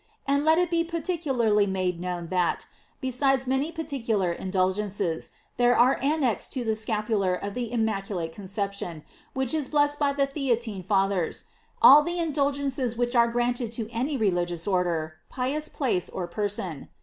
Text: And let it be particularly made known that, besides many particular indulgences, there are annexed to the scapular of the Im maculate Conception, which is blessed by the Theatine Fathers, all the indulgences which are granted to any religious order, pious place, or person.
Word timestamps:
And 0.25 0.43
let 0.43 0.57
it 0.57 0.71
be 0.71 0.83
particularly 0.83 1.67
made 1.67 1.99
known 1.99 2.29
that, 2.29 2.65
besides 3.01 3.45
many 3.45 3.71
particular 3.71 4.31
indulgences, 4.33 5.29
there 5.57 5.77
are 5.77 5.99
annexed 6.01 6.51
to 6.53 6.63
the 6.63 6.75
scapular 6.75 7.35
of 7.35 7.53
the 7.53 7.65
Im 7.65 7.85
maculate 7.85 8.33
Conception, 8.33 9.03
which 9.35 9.53
is 9.53 9.67
blessed 9.69 9.99
by 9.99 10.11
the 10.11 10.25
Theatine 10.25 10.83
Fathers, 10.83 11.43
all 11.83 12.01
the 12.01 12.17
indulgences 12.17 12.97
which 12.97 13.15
are 13.15 13.27
granted 13.27 13.71
to 13.73 13.87
any 13.91 14.17
religious 14.17 14.65
order, 14.67 15.17
pious 15.29 15.69
place, 15.69 16.09
or 16.09 16.25
person. 16.25 16.89